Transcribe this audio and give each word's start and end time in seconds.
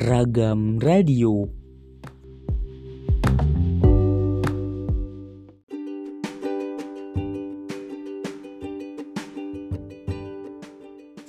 Ragam 0.00 0.80
Radio. 0.80 1.44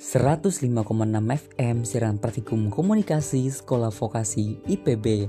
Seratus 0.00 0.64
lima 0.64 0.80
FM 0.88 1.84
Siaran 1.84 2.16
Praktikum 2.16 2.72
Komunikasi 2.72 3.52
Sekolah 3.52 3.92
Vokasi 3.92 4.64
IPB 4.64 5.28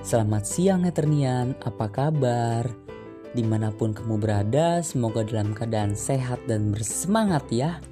Selamat 0.00 0.48
siang 0.48 0.88
Eternian, 0.88 1.52
apa 1.60 1.92
kabar? 1.92 2.64
Di 3.36 3.44
mana 3.44 3.68
pun 3.68 3.92
kamu 3.92 4.16
berada, 4.16 4.80
semoga 4.80 5.20
dalam 5.28 5.52
keadaan 5.52 5.92
sehat 5.92 6.40
dan 6.48 6.72
bersemangat 6.72 7.44
ya 7.52 7.84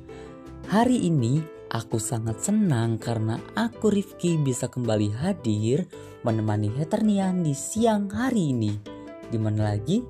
Hari 0.73 1.05
ini 1.05 1.54
aku 1.75 1.99
sangat 1.99 2.39
senang 2.39 3.03
karena 3.03 3.43
aku 3.59 3.91
Rifki 3.91 4.39
bisa 4.39 4.71
kembali 4.71 5.11
hadir 5.19 5.91
menemani 6.23 6.71
Heternian 6.71 7.43
di 7.43 7.53
siang 7.53 8.07
hari 8.15 8.55
ini 8.55 8.79
Di 9.27 9.37
mana 9.37 9.75
lagi? 9.75 10.01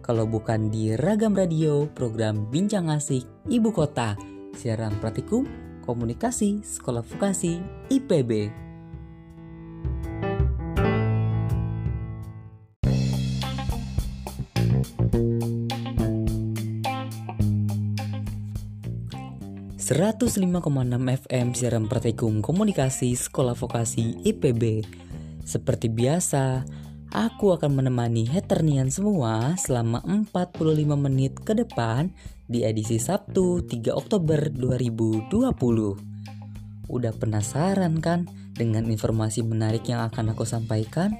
Kalau 0.00 0.24
bukan 0.24 0.72
di 0.72 0.96
Ragam 0.96 1.36
Radio, 1.36 1.86
program 1.92 2.48
Bincang 2.48 2.88
Asik 2.88 3.28
Ibu 3.46 3.70
Kota 3.70 4.16
siaran 4.56 4.96
praktikum 4.98 5.44
komunikasi 5.84 6.64
sekolah 6.64 7.04
vokasi 7.04 7.60
IPB. 7.92 8.48
Seratus 19.90 20.38
FM 20.38 21.50
siaran 21.50 21.90
praktikum 21.90 22.46
komunikasi 22.46 23.10
sekolah 23.18 23.58
vokasi 23.58 24.22
IPB. 24.22 24.86
Seperti 25.42 25.90
biasa, 25.90 26.62
Aku 27.10 27.50
akan 27.50 27.82
menemani 27.82 28.22
heternian 28.22 28.86
semua 28.86 29.58
selama 29.58 29.98
45 30.06 30.94
menit 30.94 31.34
ke 31.42 31.58
depan 31.58 32.14
di 32.46 32.62
edisi 32.62 33.02
Sabtu 33.02 33.66
3 33.66 33.90
Oktober 33.90 34.54
2020. 34.54 35.26
Udah 36.86 37.10
penasaran 37.18 37.98
kan 37.98 38.30
dengan 38.54 38.86
informasi 38.86 39.42
menarik 39.42 39.90
yang 39.90 40.06
akan 40.06 40.38
aku 40.38 40.46
sampaikan? 40.46 41.18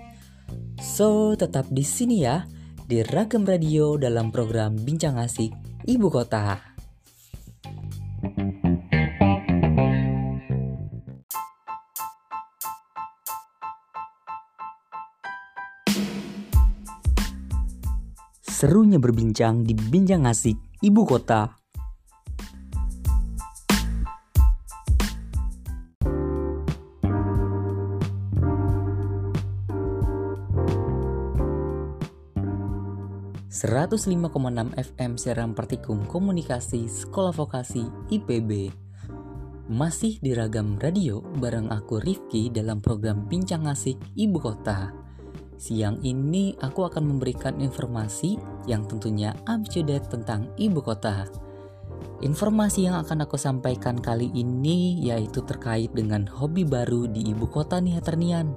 So, 0.79 1.35
tetap 1.35 1.67
di 1.75 1.83
sini 1.83 2.23
ya 2.23 2.47
di 2.87 3.03
Ragam 3.03 3.43
Radio 3.43 3.99
dalam 3.99 4.31
program 4.31 4.79
Bincang 4.79 5.19
Asik 5.19 5.51
Ibu 5.91 6.07
Kota. 6.07 6.70
Serunya 18.61 19.01
berbincang 19.01 19.65
di 19.65 19.73
Bincang 19.73 20.29
Asik 20.29 20.61
Ibu 20.85 21.09
Kota. 21.09 21.49
Seratus 33.49 34.05
FM 34.77 35.17
Seram 35.17 35.57
Partikum 35.57 36.05
Komunikasi 36.05 36.85
Sekolah 36.85 37.33
Vokasi 37.33 37.89
IPB 38.13 38.69
Masih 39.73 40.21
di 40.21 40.37
ragam 40.37 40.77
radio 40.77 41.25
bareng 41.41 41.73
aku 41.73 41.97
Rifki 41.97 42.53
dalam 42.53 42.85
program 42.85 43.25
Bincang 43.25 43.65
Asik 43.65 43.97
Ibu 44.21 44.37
Kota 44.37 45.00
Siang 45.61 46.01
ini 46.01 46.57
aku 46.57 46.89
akan 46.89 47.05
memberikan 47.05 47.61
informasi 47.61 48.41
yang 48.65 48.89
tentunya 48.89 49.37
up 49.45 49.61
to 49.69 49.85
date 49.85 50.09
tentang 50.09 50.49
ibu 50.57 50.81
kota. 50.81 51.29
Informasi 52.25 52.89
yang 52.89 52.97
akan 53.05 53.29
aku 53.29 53.37
sampaikan 53.37 54.01
kali 54.01 54.33
ini 54.33 55.05
yaitu 55.05 55.45
terkait 55.45 55.93
dengan 55.93 56.25
hobi 56.25 56.65
baru 56.65 57.05
di 57.05 57.29
ibu 57.29 57.45
kota 57.45 57.77
nih 57.77 58.01
Ternian. 58.01 58.57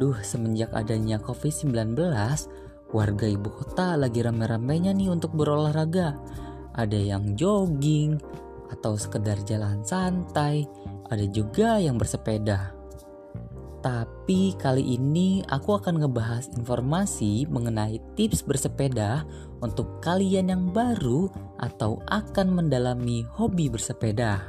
Duh, 0.00 0.16
semenjak 0.24 0.72
adanya 0.72 1.20
COVID-19, 1.20 1.92
warga 2.96 3.26
ibu 3.28 3.48
kota 3.52 3.92
lagi 4.00 4.24
rame-ramenya 4.24 4.96
nih 4.96 5.12
untuk 5.12 5.36
berolahraga. 5.36 6.16
Ada 6.72 6.96
yang 6.96 7.36
jogging 7.36 8.16
atau 8.72 8.96
sekedar 8.96 9.36
jalan 9.44 9.84
santai, 9.84 10.64
ada 11.12 11.24
juga 11.28 11.76
yang 11.76 12.00
bersepeda. 12.00 12.81
Tapi 13.82 14.54
kali 14.62 14.94
ini 14.94 15.42
aku 15.50 15.74
akan 15.74 16.06
ngebahas 16.06 16.54
informasi 16.54 17.50
mengenai 17.50 17.98
tips 18.14 18.46
bersepeda 18.46 19.26
untuk 19.58 19.98
kalian 19.98 20.54
yang 20.54 20.64
baru 20.70 21.26
atau 21.58 21.98
akan 22.06 22.62
mendalami 22.62 23.26
hobi 23.34 23.66
bersepeda. 23.66 24.46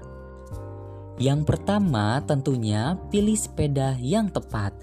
Yang 1.17 1.49
pertama 1.49 2.21
tentunya 2.29 2.93
pilih 3.09 3.33
sepeda 3.33 3.97
yang 3.97 4.29
tepat. 4.29 4.73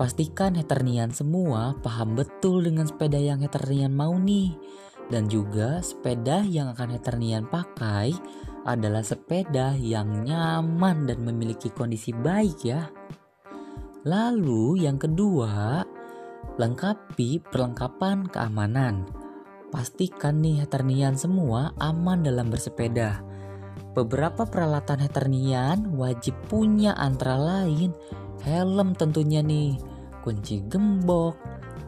Pastikan 0.00 0.56
heternian 0.56 1.12
semua 1.12 1.76
paham 1.84 2.16
betul 2.16 2.64
dengan 2.64 2.88
sepeda 2.88 3.20
yang 3.20 3.44
heternian 3.44 3.92
mau 3.92 4.16
nih. 4.16 4.56
Dan 5.12 5.28
juga 5.28 5.84
sepeda 5.84 6.40
yang 6.48 6.72
akan 6.72 6.96
heternian 6.96 7.44
pakai 7.44 8.16
adalah 8.64 9.04
sepeda 9.04 9.76
yang 9.76 10.24
nyaman 10.24 11.04
dan 11.04 11.20
memiliki 11.20 11.68
kondisi 11.68 12.16
baik 12.16 12.64
ya. 12.64 12.88
Lalu 14.02 14.82
yang 14.82 14.98
kedua, 14.98 15.86
lengkapi 16.58 17.38
perlengkapan 17.46 18.26
keamanan. 18.26 19.06
Pastikan 19.70 20.42
nih 20.42 20.66
heternian 20.66 21.14
semua 21.14 21.70
aman 21.78 22.26
dalam 22.26 22.50
bersepeda. 22.50 23.22
Beberapa 23.94 24.42
peralatan 24.44 25.00
heternian 25.00 25.94
wajib 25.96 26.34
punya 26.50 26.92
antara 26.98 27.38
lain 27.38 27.94
helm 28.42 28.92
tentunya 28.98 29.40
nih, 29.40 29.78
kunci 30.26 30.60
gembok, 30.66 31.38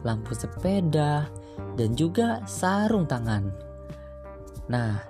lampu 0.07 0.31
sepeda, 0.33 1.27
dan 1.75 1.89
juga 1.99 2.39
sarung 2.47 3.03
tangan. 3.03 3.51
Nah, 4.71 5.03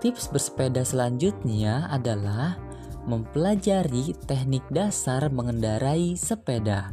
tips 0.00 0.32
bersepeda 0.32 0.82
selanjutnya 0.82 1.86
adalah 1.92 2.56
mempelajari 3.08 4.12
teknik 4.28 4.68
dasar 4.68 5.32
mengendarai 5.32 6.12
sepeda. 6.12 6.92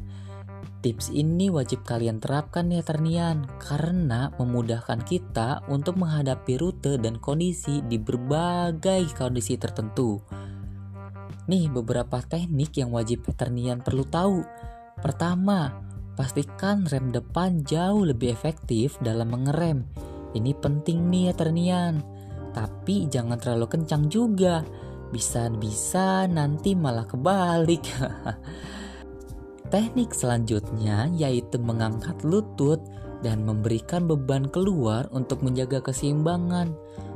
Tips 0.80 1.12
ini 1.12 1.52
wajib 1.52 1.84
kalian 1.84 2.24
terapkan 2.24 2.72
ya 2.72 2.80
Ternian 2.86 3.50
karena 3.60 4.32
memudahkan 4.40 5.04
kita 5.04 5.66
untuk 5.68 6.00
menghadapi 6.00 6.56
rute 6.56 6.96
dan 7.02 7.20
kondisi 7.20 7.84
di 7.84 8.00
berbagai 8.00 9.12
kondisi 9.18 9.60
tertentu. 9.60 10.22
Nih 11.52 11.68
beberapa 11.68 12.24
teknik 12.24 12.80
yang 12.80 12.96
wajib 12.96 13.28
Ternian 13.36 13.84
perlu 13.84 14.08
tahu. 14.08 14.40
Pertama, 15.02 15.74
pastikan 16.16 16.88
rem 16.88 17.12
depan 17.12 17.66
jauh 17.68 18.08
lebih 18.08 18.32
efektif 18.32 18.96
dalam 19.04 19.34
mengerem. 19.36 19.84
Ini 20.32 20.54
penting 20.64 21.12
nih 21.12 21.24
ya 21.28 21.34
Ternian. 21.34 21.94
Tapi 22.54 23.10
jangan 23.12 23.36
terlalu 23.36 23.68
kencang 23.68 24.08
juga 24.08 24.64
bisa-bisa 25.16 26.28
nanti 26.28 26.76
malah 26.76 27.08
kebalik. 27.08 27.88
Teknik 29.72 30.12
selanjutnya 30.12 31.08
yaitu 31.16 31.56
mengangkat 31.56 32.20
lutut 32.28 32.84
dan 33.24 33.48
memberikan 33.48 34.04
beban 34.12 34.52
keluar 34.52 35.08
untuk 35.16 35.40
menjaga 35.40 35.80
keseimbangan. 35.80 36.76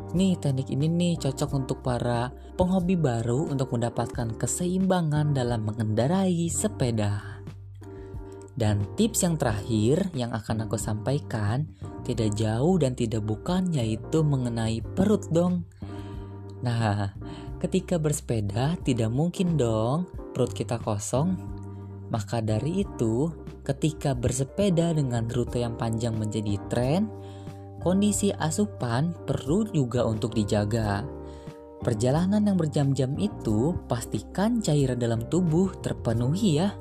Nih 0.10 0.34
teknik 0.42 0.74
ini 0.74 0.90
nih 0.90 1.14
cocok 1.22 1.52
untuk 1.54 1.86
para 1.86 2.34
penghobi 2.58 2.98
baru 2.98 3.46
untuk 3.46 3.78
mendapatkan 3.78 4.34
keseimbangan 4.42 5.38
dalam 5.38 5.70
mengendarai 5.70 6.50
sepeda. 6.50 7.44
Dan 8.58 8.90
tips 8.98 9.22
yang 9.22 9.38
terakhir 9.38 10.10
yang 10.18 10.34
akan 10.34 10.66
aku 10.66 10.82
sampaikan 10.82 11.70
tidak 12.02 12.34
jauh 12.34 12.82
dan 12.82 12.98
tidak 12.98 13.22
bukan 13.22 13.70
yaitu 13.70 14.26
mengenai 14.26 14.82
perut 14.98 15.30
dong. 15.30 15.70
Nah, 16.60 17.14
Ketika 17.60 18.00
bersepeda, 18.00 18.80
tidak 18.88 19.12
mungkin 19.12 19.60
dong 19.60 20.08
perut 20.32 20.56
kita 20.56 20.80
kosong. 20.80 21.36
Maka 22.08 22.40
dari 22.40 22.88
itu, 22.88 23.30
ketika 23.68 24.16
bersepeda 24.16 24.96
dengan 24.96 25.28
rute 25.28 25.60
yang 25.60 25.76
panjang 25.76 26.16
menjadi 26.16 26.56
tren, 26.72 27.12
kondisi 27.84 28.32
asupan 28.32 29.12
perlu 29.28 29.68
juga 29.76 30.08
untuk 30.08 30.34
dijaga. 30.34 31.04
Perjalanan 31.80 32.44
yang 32.44 32.56
berjam-jam 32.56 33.16
itu 33.20 33.76
pastikan 33.88 34.64
cairan 34.64 35.00
dalam 35.00 35.28
tubuh 35.28 35.76
terpenuhi 35.84 36.64
ya. 36.64 36.76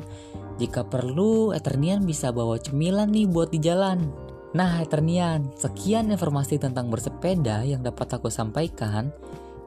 Jika 0.58 0.86
perlu, 0.86 1.54
Eternian 1.54 2.02
bisa 2.02 2.34
bawa 2.34 2.58
cemilan 2.58 3.10
nih 3.10 3.31
buat 3.31 3.50
di 3.50 3.62
jalan. 3.62 4.10
Nah, 4.58 4.82
Eternian, 4.82 5.54
sekian 5.54 6.10
informasi 6.10 6.58
tentang 6.58 6.90
bersepeda 6.90 7.62
yang 7.62 7.82
dapat 7.82 8.10
aku 8.14 8.26
sampaikan. 8.26 9.14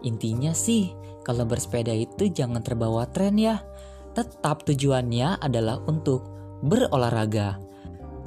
Intinya 0.02 0.52
sih, 0.54 0.94
kalau 1.22 1.46
bersepeda 1.46 1.94
itu 1.94 2.30
jangan 2.30 2.62
terbawa 2.62 3.06
tren 3.10 3.38
ya. 3.38 3.62
tetap 4.12 4.68
tujuannya 4.68 5.40
adalah 5.40 5.80
untuk 5.88 6.28
berolahraga. 6.68 7.64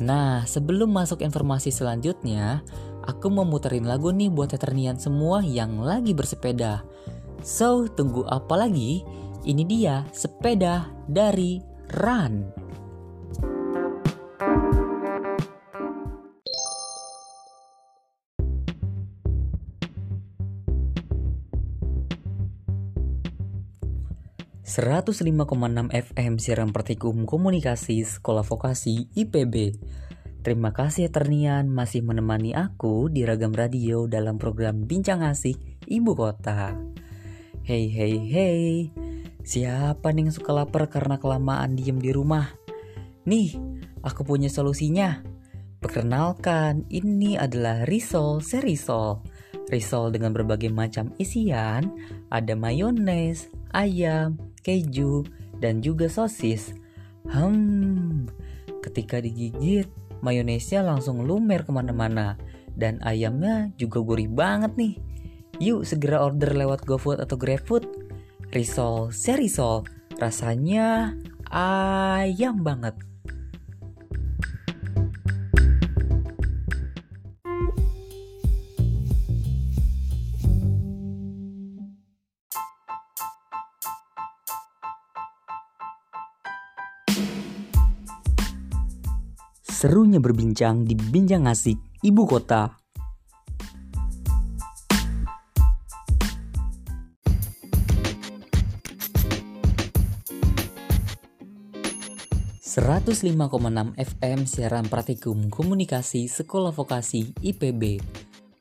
Nah, 0.00 0.48
sebelum 0.48 0.90
masuk 0.90 1.20
informasi 1.20 1.68
selanjutnya, 1.68 2.64
aku 3.04 3.28
mau 3.28 3.44
muterin 3.44 3.84
lagu 3.84 4.08
nih 4.08 4.32
buat 4.32 4.56
veteranian 4.56 4.96
semua 4.96 5.44
yang 5.44 5.84
lagi 5.84 6.16
bersepeda. 6.16 6.80
So, 7.44 7.84
tunggu 7.92 8.24
apa 8.32 8.56
lagi? 8.56 9.04
Ini 9.44 9.62
dia 9.68 10.08
sepeda 10.08 10.88
dari 11.04 11.60
Run. 12.00 12.63
105,6 24.74 25.94
FM 25.94 26.34
Siaran 26.42 26.74
Pertikum 26.74 27.30
Komunikasi 27.30 28.02
Sekolah 28.02 28.42
Vokasi 28.42 29.06
IPB. 29.14 29.78
Terima 30.42 30.74
kasih 30.74 31.14
Ternian 31.14 31.70
masih 31.70 32.02
menemani 32.02 32.58
aku 32.58 33.06
di 33.06 33.22
Ragam 33.22 33.54
Radio 33.54 34.10
dalam 34.10 34.34
program 34.34 34.82
Bincang 34.82 35.22
Asik 35.22 35.78
Ibu 35.86 36.18
Kota. 36.18 36.74
Hey 37.62 37.86
hey 37.86 38.18
hey, 38.18 38.90
siapa 39.46 40.10
nih 40.10 40.26
yang 40.26 40.34
suka 40.34 40.50
lapar 40.50 40.90
karena 40.90 41.22
kelamaan 41.22 41.78
diem 41.78 42.02
di 42.02 42.10
rumah? 42.10 42.50
Nih, 43.30 43.54
aku 44.02 44.26
punya 44.26 44.50
solusinya. 44.50 45.22
Perkenalkan, 45.78 46.82
ini 46.90 47.38
adalah 47.38 47.86
risol 47.86 48.42
serisol. 48.42 49.22
Risol 49.70 50.10
dengan 50.10 50.34
berbagai 50.34 50.74
macam 50.74 51.14
isian, 51.22 51.94
ada 52.26 52.58
mayones, 52.58 53.46
ayam, 53.70 54.34
keju, 54.64 55.28
dan 55.60 55.84
juga 55.84 56.08
sosis. 56.08 56.72
Hmm, 57.28 58.26
ketika 58.80 59.20
digigit, 59.20 59.86
mayonesnya 60.24 60.80
langsung 60.80 61.22
lumer 61.22 61.62
ke 61.62 61.70
mana-mana. 61.70 62.40
Dan 62.74 62.98
ayamnya 63.06 63.70
juga 63.78 64.02
gurih 64.02 64.26
banget 64.26 64.74
nih. 64.74 64.94
Yuk 65.62 65.86
segera 65.86 66.18
order 66.18 66.50
lewat 66.56 66.82
GoFood 66.82 67.22
atau 67.22 67.38
GrabFood. 67.38 67.86
Risol, 68.50 69.14
serisol, 69.14 69.86
rasanya 70.18 71.14
ayam 71.54 72.66
banget. 72.66 72.98
Serunya 89.74 90.22
berbincang 90.22 90.86
di 90.86 90.94
Bincang 90.94 91.50
Asik 91.50 91.74
Ibu 91.98 92.22
Kota. 92.30 92.78
...105,6 102.62 103.98
FM 103.98 104.38
siaran 104.46 104.86
praktikum 104.86 105.50
komunikasi 105.50 106.30
sekolah 106.30 106.70
vokasi 106.70 107.34
IPB. 107.42 107.98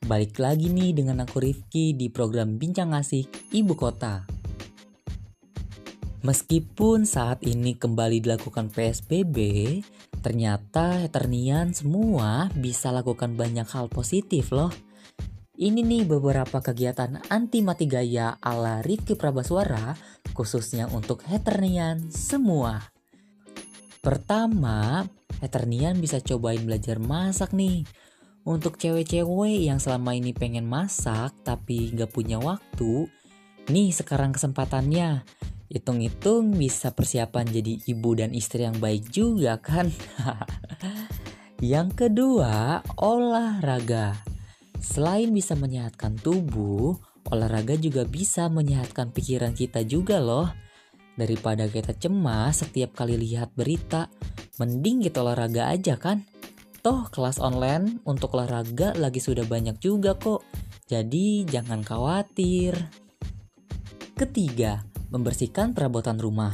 Balik 0.10 0.42
lagi 0.42 0.74
nih 0.74 0.98
dengan 0.98 1.22
aku 1.22 1.46
Rifki 1.46 1.94
di 1.94 2.10
program 2.10 2.58
Bincang 2.58 2.98
Asik 2.98 3.54
Ibu 3.54 3.78
Kota. 3.78 4.26
Meskipun 6.26 7.06
saat 7.06 7.46
ini 7.46 7.78
kembali 7.78 8.24
dilakukan 8.24 8.74
PSBB, 8.74 9.38
Ternyata 10.24 11.04
Eternian 11.04 11.76
semua 11.76 12.48
bisa 12.56 12.96
lakukan 12.96 13.36
banyak 13.36 13.68
hal 13.68 13.92
positif 13.92 14.56
loh. 14.56 14.72
Ini 15.54 15.84
nih 15.84 16.08
beberapa 16.08 16.64
kegiatan 16.64 17.28
anti 17.28 17.60
mati 17.60 17.86
gaya 17.86 18.40
ala 18.40 18.80
Rifki 18.82 19.20
Prabaswara 19.20 19.94
khususnya 20.32 20.88
untuk 20.90 21.28
Eternian 21.28 22.08
semua. 22.10 22.80
Pertama, 24.00 25.04
Eternian 25.44 26.00
bisa 26.00 26.24
cobain 26.24 26.64
belajar 26.64 26.98
masak 27.04 27.52
nih. 27.52 27.84
Untuk 28.44 28.76
cewek-cewek 28.80 29.64
yang 29.68 29.80
selama 29.80 30.16
ini 30.16 30.32
pengen 30.36 30.68
masak 30.68 31.32
tapi 31.48 31.92
gak 31.96 32.12
punya 32.12 32.40
waktu, 32.40 33.08
nih 33.72 33.96
sekarang 33.96 34.36
kesempatannya 34.36 35.24
Hitung-hitung 35.74 36.54
bisa 36.54 36.94
persiapan 36.94 37.50
jadi 37.50 37.82
ibu 37.90 38.14
dan 38.14 38.30
istri 38.38 38.62
yang 38.62 38.78
baik 38.78 39.10
juga 39.10 39.58
kan? 39.58 39.90
yang 41.74 41.90
kedua, 41.90 42.86
olahraga. 43.02 44.14
Selain 44.78 45.34
bisa 45.34 45.58
menyehatkan 45.58 46.14
tubuh, 46.22 46.94
olahraga 47.34 47.74
juga 47.74 48.06
bisa 48.06 48.54
menyehatkan 48.54 49.10
pikiran 49.10 49.58
kita 49.58 49.82
juga 49.82 50.22
loh. 50.22 50.46
Daripada 51.18 51.66
kita 51.66 51.98
cemas 51.98 52.62
setiap 52.62 52.94
kali 52.94 53.18
lihat 53.18 53.58
berita, 53.58 54.14
mending 54.62 55.02
kita 55.10 55.26
olahraga 55.26 55.74
aja 55.74 55.98
kan? 55.98 56.22
Toh 56.86 57.10
kelas 57.10 57.42
online 57.42 57.98
untuk 58.06 58.38
olahraga 58.38 58.94
lagi 58.94 59.18
sudah 59.18 59.50
banyak 59.50 59.82
juga 59.82 60.14
kok. 60.14 60.46
Jadi 60.86 61.50
jangan 61.50 61.82
khawatir. 61.82 62.78
Ketiga, 64.14 64.93
membersihkan 65.14 65.78
perabotan 65.78 66.18
rumah. 66.18 66.52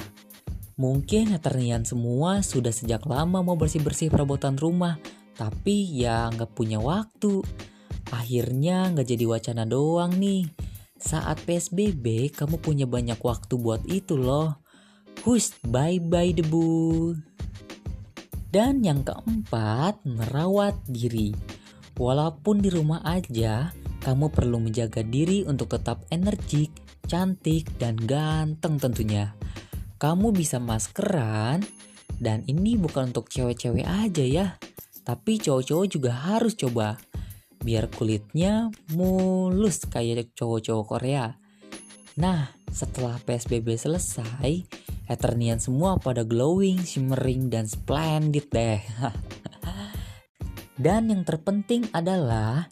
Mungkin 0.76 1.32
Eternian 1.32 1.88
semua 1.88 2.44
sudah 2.44 2.76
sejak 2.76 3.08
lama 3.08 3.40
mau 3.40 3.56
bersih-bersih 3.56 4.12
perabotan 4.12 4.60
rumah, 4.60 5.00
tapi 5.40 5.88
ya 5.88 6.28
nggak 6.28 6.52
punya 6.52 6.84
waktu. 6.84 7.40
Akhirnya 8.12 8.92
nggak 8.92 9.08
jadi 9.08 9.26
wacana 9.28 9.64
doang 9.64 10.20
nih. 10.20 10.48
Saat 11.00 11.48
PSBB 11.48 12.36
kamu 12.36 12.60
punya 12.60 12.84
banyak 12.84 13.20
waktu 13.24 13.56
buat 13.56 13.88
itu 13.88 14.20
loh. 14.20 14.60
Hush, 15.24 15.56
bye-bye 15.64 16.36
debu. 16.36 17.16
Dan 18.52 18.84
yang 18.84 19.04
keempat, 19.04 20.00
merawat 20.04 20.80
diri. 20.88 21.36
Walaupun 22.00 22.64
di 22.64 22.72
rumah 22.72 23.04
aja, 23.04 23.76
kamu 24.00 24.32
perlu 24.32 24.64
menjaga 24.64 25.04
diri 25.04 25.44
untuk 25.44 25.76
tetap 25.76 26.08
energik, 26.10 26.72
cantik, 27.10 27.66
dan 27.82 27.98
ganteng 27.98 28.78
tentunya. 28.78 29.34
Kamu 29.98 30.30
bisa 30.30 30.62
maskeran, 30.62 31.66
dan 32.22 32.46
ini 32.46 32.78
bukan 32.78 33.10
untuk 33.10 33.34
cewek-cewek 33.34 33.84
aja 33.84 34.24
ya, 34.24 34.48
tapi 35.02 35.42
cowok-cowok 35.42 35.88
juga 35.90 36.14
harus 36.14 36.54
coba. 36.54 37.02
Biar 37.60 37.90
kulitnya 37.92 38.70
mulus 38.94 39.84
kayak 39.90 40.38
cowok-cowok 40.38 40.86
Korea. 40.86 41.34
Nah, 42.22 42.54
setelah 42.70 43.18
PSBB 43.26 43.76
selesai, 43.76 44.64
Eternian 45.10 45.58
semua 45.58 45.98
pada 45.98 46.22
glowing, 46.22 46.86
shimmering, 46.86 47.50
dan 47.50 47.66
splendid 47.66 48.46
deh. 48.54 48.80
dan 50.84 51.10
yang 51.10 51.26
terpenting 51.26 51.90
adalah 51.92 52.70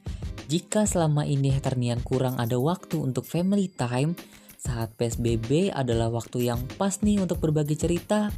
jika 0.47 0.87
selama 0.87 1.27
ini 1.27 1.51
Heternian 1.51 1.99
kurang 1.99 2.39
ada 2.39 2.55
waktu 2.55 3.03
untuk 3.03 3.27
family 3.27 3.67
time, 3.67 4.15
saat 4.55 4.95
PSBB 4.95 5.75
adalah 5.75 6.07
waktu 6.07 6.47
yang 6.47 6.63
pas 6.79 7.03
nih 7.03 7.19
untuk 7.19 7.43
berbagi 7.43 7.75
cerita. 7.75 8.31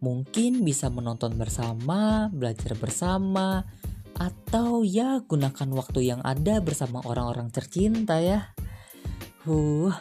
Mungkin 0.00 0.64
bisa 0.64 0.88
menonton 0.88 1.36
bersama, 1.36 2.32
belajar 2.32 2.72
bersama, 2.80 3.68
atau 4.16 4.88
ya 4.88 5.20
gunakan 5.20 5.68
waktu 5.76 6.08
yang 6.08 6.24
ada 6.24 6.64
bersama 6.64 7.04
orang-orang 7.04 7.52
tercinta 7.52 8.16
ya. 8.16 8.56
Huh. 9.44 9.92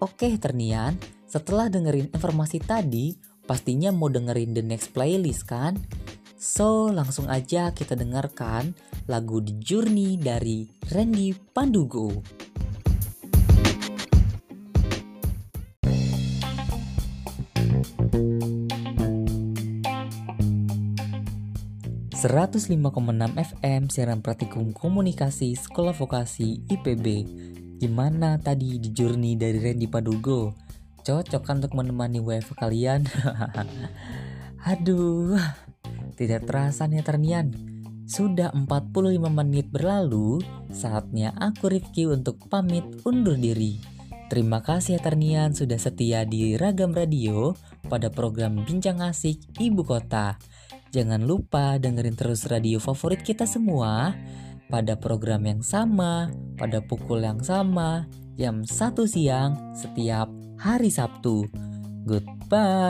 Oke 0.00 0.40
Ternian, 0.40 0.96
setelah 1.28 1.68
dengerin 1.68 2.08
informasi 2.16 2.64
tadi, 2.64 3.12
pastinya 3.44 3.92
mau 3.92 4.08
dengerin 4.08 4.56
the 4.56 4.64
next 4.64 4.96
playlist 4.96 5.44
kan? 5.44 5.76
So, 6.38 6.94
langsung 6.94 7.26
aja 7.26 7.74
kita 7.74 7.98
dengarkan 7.98 8.70
lagu 9.10 9.42
The 9.42 9.58
Journey 9.58 10.14
dari 10.14 10.70
Randy 10.94 11.34
Pandugo. 11.34 12.22
...105,6 22.18 22.82
FM 23.34 23.82
siaran 23.90 24.22
praktikum 24.22 24.74
komunikasi 24.74 25.54
sekolah 25.54 25.94
vokasi 25.94 26.66
IPB 26.66 27.06
Gimana 27.78 28.42
tadi 28.42 28.82
di 28.82 28.90
journey 28.90 29.38
dari 29.38 29.62
Randy 29.62 29.86
Padugo? 29.86 30.50
Cocok 31.06 31.42
kan 31.46 31.62
untuk 31.62 31.78
menemani 31.78 32.18
WF 32.18 32.58
kalian? 32.58 33.06
Aduh, 34.70 35.38
tidak 36.18 36.50
terasa 36.50 36.90
nih 36.90 37.06
ternian. 37.06 37.54
Sudah 38.10 38.50
45 38.50 39.30
menit 39.30 39.70
berlalu, 39.70 40.42
saatnya 40.74 41.30
aku 41.38 41.70
Rifki 41.70 42.10
untuk 42.10 42.50
pamit 42.50 42.82
undur 43.06 43.38
diri. 43.38 43.78
Terima 44.28 44.60
kasih 44.60 44.98
ya 44.98 45.00
Ternian 45.00 45.56
sudah 45.56 45.80
setia 45.80 46.28
di 46.28 46.52
Ragam 46.60 46.92
Radio, 46.92 47.56
pada 47.88 48.12
program 48.12 48.60
Bincang 48.60 49.00
Asik 49.00 49.40
Ibu 49.56 49.88
Kota. 49.88 50.36
Jangan 50.92 51.24
lupa 51.24 51.80
dengerin 51.80 52.16
terus 52.16 52.44
radio 52.48 52.76
favorit 52.80 53.24
kita 53.24 53.48
semua 53.48 54.12
pada 54.68 55.00
program 55.00 55.48
yang 55.48 55.64
sama, 55.64 56.28
pada 56.60 56.84
pukul 56.84 57.24
yang 57.24 57.40
sama, 57.40 58.04
jam 58.36 58.68
1 58.68 59.08
siang 59.08 59.72
setiap 59.72 60.28
hari 60.60 60.92
Sabtu. 60.92 61.48
Goodbye. 62.04 62.88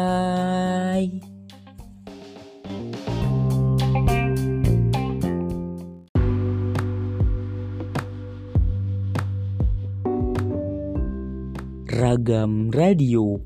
Ragam 11.99 12.71
Radio 12.71 13.43